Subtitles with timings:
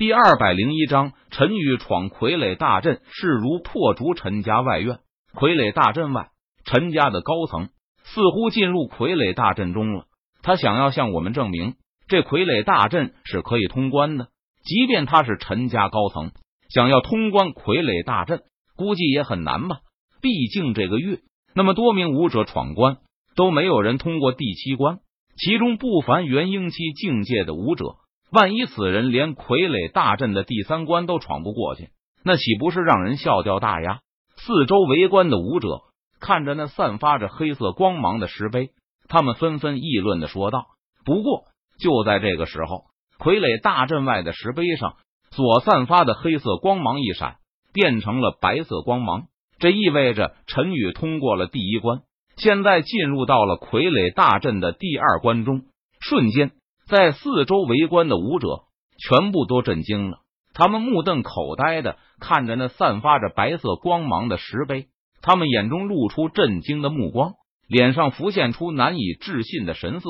[0.00, 4.14] 第二百零一章，陈宇闯傀儡大阵，势如破竹。
[4.14, 5.00] 陈家外院，
[5.34, 6.30] 傀儡大阵外，
[6.64, 7.68] 陈家的高层
[8.02, 10.06] 似乎进入傀儡大阵中了。
[10.40, 11.74] 他想要向我们证明，
[12.08, 14.28] 这傀儡大阵是可以通关的。
[14.64, 16.32] 即便他是陈家高层，
[16.70, 18.40] 想要通关傀儡大阵，
[18.76, 19.80] 估计也很难吧。
[20.22, 21.18] 毕竟这个月
[21.54, 22.96] 那么多名武者闯关，
[23.36, 25.00] 都没有人通过第七关，
[25.36, 27.96] 其中不凡元婴期境界的武者。
[28.32, 31.90] 万一此人连傀儡大阵的第三关都闯不过去，
[32.24, 34.00] 那岂不是让人笑掉大牙？
[34.36, 35.80] 四周围观的武者
[36.20, 38.70] 看着那散发着黑色光芒的石碑，
[39.08, 40.66] 他们纷纷议论的说道。
[41.04, 41.44] 不过
[41.80, 42.84] 就在这个时候，
[43.18, 44.94] 傀儡大阵外的石碑上
[45.30, 47.38] 所散发的黑色光芒一闪，
[47.72, 49.24] 变成了白色光芒。
[49.58, 52.02] 这意味着陈宇通过了第一关，
[52.36, 55.62] 现在进入到了傀儡大阵的第二关中。
[56.00, 56.52] 瞬间。
[56.90, 58.64] 在四周围观的武者
[58.98, 60.18] 全部都震惊了，
[60.54, 64.88] 他们目瞪口呆的看着那散发着白色光芒的石碑，
[65.22, 67.34] 他们眼中露出震惊的目光，
[67.68, 70.08] 脸上浮现出难以置信的神色。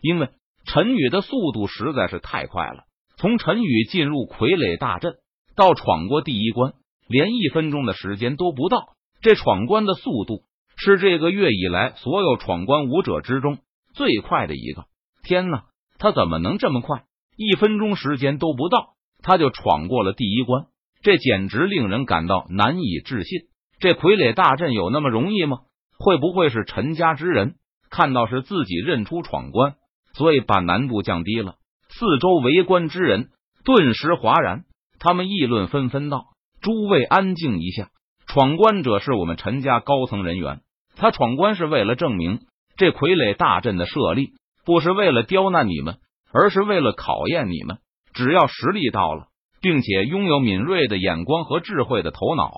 [0.00, 0.30] 因为
[0.64, 2.84] 陈宇的速度实在是太快了，
[3.18, 5.16] 从陈宇进入傀儡大阵
[5.54, 6.72] 到闯过第一关，
[7.08, 8.94] 连一分钟的时间都不到。
[9.20, 10.44] 这闯关的速度
[10.76, 13.58] 是这个月以来所有闯关武者之中
[13.94, 14.86] 最快的一个。
[15.22, 15.64] 天哪！
[16.02, 17.04] 他怎么能这么快？
[17.36, 20.64] 一分钟时间都不到，他就闯过了第一关，
[21.00, 23.42] 这简直令人感到难以置信。
[23.78, 25.58] 这傀儡大阵有那么容易吗？
[26.00, 27.54] 会不会是陈家之人
[27.88, 29.76] 看到是自己认出闯关，
[30.12, 31.54] 所以把难度降低了？
[31.88, 33.28] 四周围观之人
[33.64, 34.64] 顿时哗然，
[34.98, 36.24] 他们议论纷纷道
[36.60, 37.90] ：“诸位安静一下，
[38.26, 40.62] 闯关者是我们陈家高层人员，
[40.96, 42.40] 他闯关是为了证明
[42.76, 44.32] 这傀儡大阵的设立。”
[44.64, 45.96] 不是为了刁难你们，
[46.32, 47.78] 而是为了考验你们。
[48.14, 49.26] 只要实力到了，
[49.60, 52.52] 并且拥有敏锐的眼光和智慧的头脑，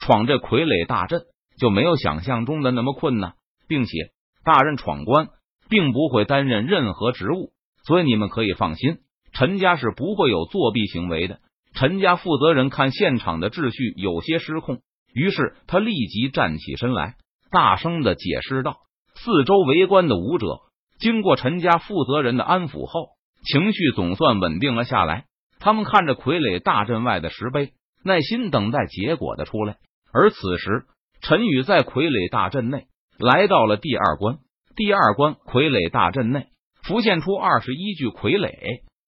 [0.00, 1.22] 闯这傀儡大阵
[1.58, 3.34] 就没有想象中的那么困难。
[3.68, 4.12] 并且，
[4.44, 5.28] 大人闯关
[5.68, 7.52] 并不会担任任何职务，
[7.84, 8.98] 所以你们可以放心，
[9.32, 11.38] 陈家是不会有作弊行为的。
[11.74, 14.80] 陈家负责人看现场的秩序有些失控，
[15.14, 17.16] 于是他立即站起身来，
[17.50, 18.78] 大声的解释道
[19.14, 20.46] ：“四周围观的武者。”
[20.98, 23.10] 经过陈家负责人的安抚后，
[23.44, 25.26] 情绪总算稳定了下来。
[25.60, 27.72] 他们看着傀儡大阵外的石碑，
[28.04, 29.76] 耐心等待结果的出来。
[30.12, 30.84] 而此时，
[31.20, 32.86] 陈宇在傀儡大阵内
[33.18, 34.38] 来到了第二关。
[34.76, 36.46] 第二关傀儡大阵内
[36.82, 38.52] 浮现出二十一具傀儡，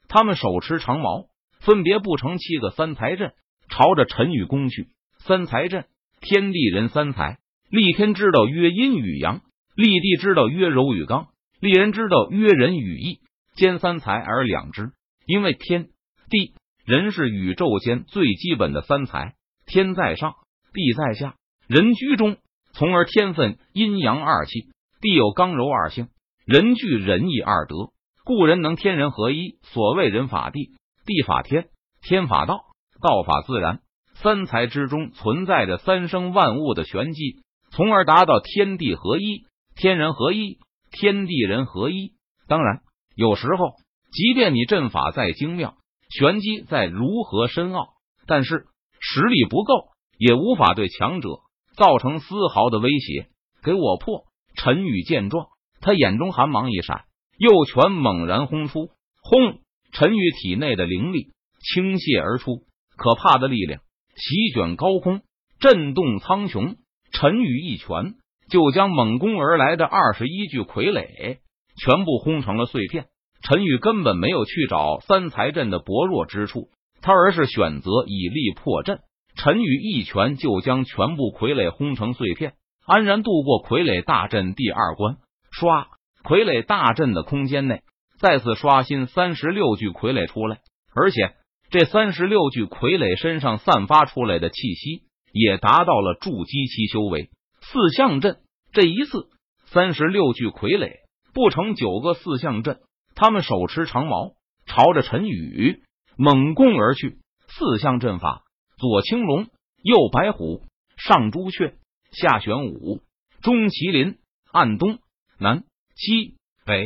[0.09, 1.27] 他们手持长矛，
[1.61, 3.33] 分别布成七个三才阵，
[3.69, 4.89] 朝着陈宇攻去。
[5.19, 5.87] 三才阵，
[6.21, 7.39] 天地人三才，
[7.71, 9.43] 立天知道曰阴与阳，
[9.77, 11.29] 立地知道曰柔与刚。
[11.61, 13.21] 立人知道曰人与义，
[13.55, 14.93] 兼三才而两之。
[15.27, 15.91] 因为天
[16.31, 16.55] 地
[16.85, 19.35] 人是宇宙间最基本的三才，
[19.67, 20.35] 天在上，
[20.73, 21.37] 地在下，
[21.69, 22.39] 人居中，
[22.73, 24.71] 从而天分阴阳二气，
[25.01, 26.09] 地有刚柔二性，
[26.47, 27.93] 人具仁义二德，
[28.25, 29.59] 故人能天人合一。
[29.63, 30.73] 所谓人法地，
[31.05, 31.69] 地法天，
[32.01, 32.65] 天法道，
[33.03, 33.81] 道法自然。
[34.15, 39.45] 三才之中存在着三生万物的玄机，从而达到天地合一，
[39.77, 40.59] 天人合一。
[40.91, 42.13] 天地人合一，
[42.49, 42.81] 当然，
[43.15, 43.75] 有时候
[44.13, 45.77] 即便你阵法再精妙，
[46.09, 47.89] 玄机再如何深奥，
[48.27, 48.67] 但是
[48.99, 51.29] 实力不够，也无法对强者
[51.77, 53.29] 造成丝毫的威胁。
[53.63, 54.25] 给我破！
[54.57, 55.47] 陈宇见状，
[55.81, 57.05] 他眼中寒芒一闪，
[57.39, 58.91] 右拳猛然轰出，
[59.23, 59.61] 轰！
[59.93, 62.65] 陈宇体内的灵力倾泻而出，
[62.97, 63.83] 可怕的力量
[64.17, 65.23] 席卷高空，
[65.59, 66.77] 震动苍穹。
[67.13, 68.15] 陈宇一拳。
[68.51, 71.39] 就将猛攻而来的二十一具傀儡
[71.83, 73.07] 全部轰成了碎片。
[73.43, 76.69] 陈宇根本没有去找三才阵的薄弱之处，
[77.01, 78.99] 他而是选择以力破阵。
[79.35, 82.53] 陈宇一拳就将全部傀儡轰成碎片，
[82.85, 85.17] 安然度过傀儡大阵第二关。
[85.51, 85.87] 刷，
[86.23, 87.81] 傀儡大阵的空间内
[88.19, 90.59] 再次刷新三十六具傀儡出来，
[90.95, 91.35] 而且
[91.71, 97.31] 这三十六具傀儡身上散发出来的气息也达到了筑基期修为。
[97.73, 98.41] 四象阵，
[98.73, 99.29] 这一次
[99.67, 100.91] 三十六具傀儡
[101.33, 102.81] 不成九个四象阵，
[103.15, 104.33] 他们手持长矛，
[104.67, 105.81] 朝着陈宇
[106.17, 107.21] 猛攻而去。
[107.47, 108.43] 四象阵法：
[108.77, 109.47] 左青龙，
[109.85, 110.65] 右白虎，
[110.97, 111.77] 上朱雀，
[112.11, 113.03] 下玄武，
[113.41, 114.19] 中麒麟，
[114.51, 114.99] 暗东
[115.39, 115.63] 南
[115.95, 116.35] 西
[116.67, 116.85] 北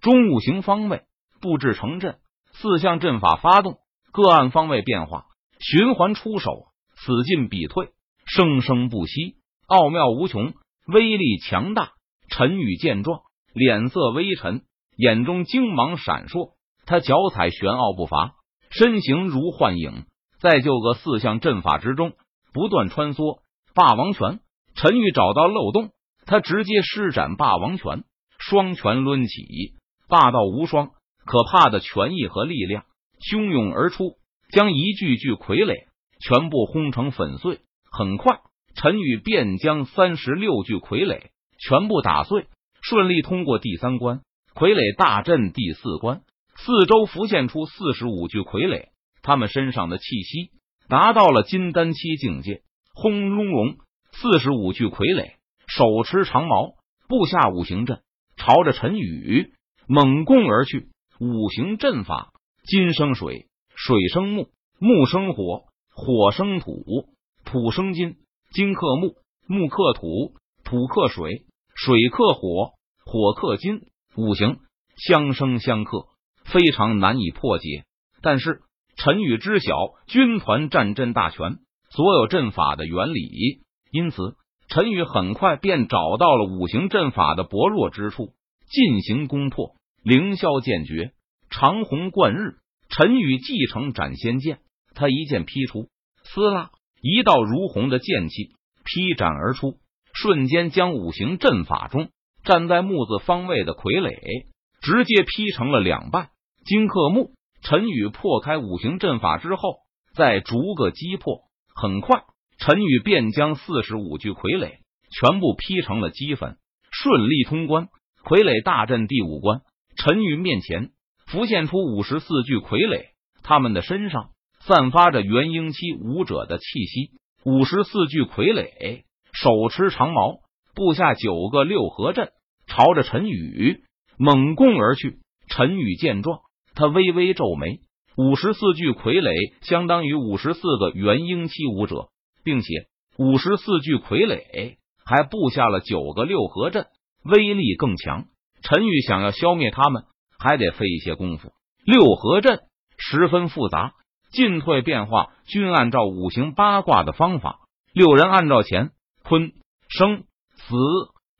[0.00, 1.04] 中五行方位
[1.40, 2.18] 布置成阵。
[2.54, 3.78] 四象阵法发动，
[4.10, 5.26] 各按方位变化，
[5.60, 6.66] 循环出手，
[6.96, 7.92] 此进彼退，
[8.26, 9.36] 生生不息。
[9.66, 10.52] 奥妙无穷，
[10.86, 11.92] 威力强大。
[12.28, 13.20] 陈宇见状，
[13.54, 14.62] 脸色微沉，
[14.96, 16.52] 眼中精芒闪烁。
[16.86, 18.34] 他脚踩玄奥步伐，
[18.70, 20.04] 身形如幻影，
[20.38, 22.12] 在九个四象阵法之中
[22.52, 23.40] 不断穿梭。
[23.74, 24.40] 霸王拳，
[24.74, 25.90] 陈宇找到漏洞，
[26.26, 28.04] 他直接施展霸王拳，
[28.38, 29.74] 双拳抡起，
[30.08, 30.90] 霸道无双，
[31.24, 32.84] 可怕的拳意和力量
[33.18, 34.16] 汹涌而出，
[34.50, 35.86] 将一具具傀儡
[36.20, 37.60] 全部轰成粉碎。
[37.90, 38.40] 很快，
[38.74, 41.28] 陈宇便将三十六具傀儡
[41.58, 42.46] 全部打碎，
[42.82, 44.20] 顺利通过第三关。
[44.54, 46.22] 傀儡大阵第四关，
[46.56, 48.88] 四周浮现出四十五具傀儡，
[49.22, 50.50] 他们身上的气息
[50.88, 52.62] 达到了金丹期境界。
[52.94, 53.76] 轰隆隆，
[54.12, 55.32] 四十五具傀儡
[55.66, 56.74] 手持长矛，
[57.08, 58.02] 布下五行阵，
[58.36, 59.52] 朝着陈宇
[59.88, 60.88] 猛攻而去。
[61.20, 62.32] 五行阵法：
[62.64, 67.08] 金生水，水生木，木生火，火生土，
[67.44, 68.16] 土生金，
[68.54, 69.16] 金克木，
[69.48, 72.70] 木克土，土克水，水克火，
[73.04, 73.80] 火克金。
[74.16, 74.58] 五行
[74.96, 76.06] 相生相克，
[76.44, 77.82] 非常难以破解。
[78.22, 78.60] 但是
[78.96, 79.74] 陈宇知晓
[80.06, 81.58] 军团战阵大全。
[81.90, 84.36] 所有阵法的原理，因此
[84.68, 88.34] 陈宇很快便找到了五行阵法的薄弱之处，
[88.68, 89.74] 进行攻破。
[90.04, 91.12] 凌霄剑诀，
[91.50, 92.58] 长虹贯日。
[92.88, 94.60] 陈宇继承斩仙剑，
[94.94, 95.88] 他一剑劈出，
[96.22, 96.70] 撕拉
[97.06, 99.76] 一道如虹的剑气劈斩而出，
[100.14, 102.08] 瞬间将五行阵法中
[102.44, 104.46] 站在木字方位的傀儡
[104.80, 106.30] 直接劈成了两半。
[106.64, 109.80] 金克木，陈宇破开五行阵法之后，
[110.14, 111.42] 再逐个击破。
[111.74, 112.24] 很快，
[112.56, 114.78] 陈宇便将四十五具傀儡
[115.10, 116.56] 全部劈成了齑粉，
[116.90, 117.88] 顺利通关。
[118.24, 119.60] 傀儡大阵第五关，
[119.98, 120.92] 陈宇面前
[121.26, 123.08] 浮现出五十四具傀儡，
[123.42, 124.30] 他们的身上
[124.66, 127.10] 散发着元婴期武者的气息。
[127.44, 129.02] 五十四具傀儡
[129.32, 130.38] 手持长矛，
[130.74, 132.30] 布下九个六合阵，
[132.66, 133.82] 朝着陈宇
[134.16, 135.18] 猛攻而去。
[135.48, 136.40] 陈宇见状，
[136.74, 137.80] 他微微皱眉。
[138.16, 142.08] 五十四具傀儡相当于五十四个元婴期武者，
[142.44, 142.86] 并且
[143.18, 146.86] 五十四具傀儡还布下了九个六合阵，
[147.24, 148.24] 威力更强。
[148.62, 150.04] 陈宇想要消灭他们，
[150.38, 151.52] 还得费一些功夫。
[151.84, 152.60] 六合阵
[152.96, 153.92] 十分复杂，
[154.34, 157.60] 进退变化均按照五行八卦的方法。
[157.94, 158.90] 六人按照乾、
[159.22, 159.52] 坤、
[159.88, 160.24] 生、
[160.56, 160.74] 死、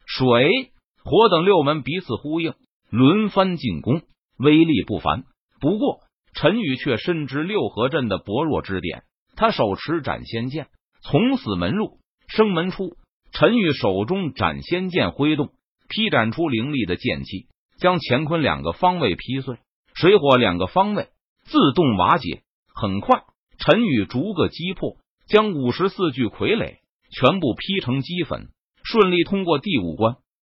[0.07, 0.71] 水、
[1.03, 2.55] 火等六门彼此呼应，
[2.91, 4.03] 轮番进攻，
[4.39, 5.25] 威力不凡。
[5.61, 6.01] 不过，
[6.33, 9.03] 陈宇却深知六合阵的薄弱之点，
[9.35, 10.69] 他手持斩仙剑，
[11.03, 11.99] 从死门入，
[12.29, 12.97] 生门出。
[13.33, 15.51] 陈宇手中斩仙剑挥动，
[15.89, 17.49] 劈斩出凌厉的剑气，
[17.79, 19.59] 将乾坤两个方位劈碎，
[19.93, 21.09] 水火两个方位
[21.43, 22.43] 自动瓦解。
[22.75, 23.23] 很快，
[23.57, 24.97] 陈宇逐个击破，
[25.29, 26.79] 将五十四具傀儡
[27.11, 28.49] 全部劈成齑粉，
[28.83, 30.17] 顺利通过第五关。